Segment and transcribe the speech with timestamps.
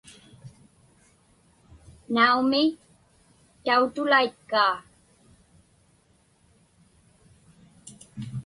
[2.13, 2.63] Naumi,
[3.65, 4.73] tautulaitkaa.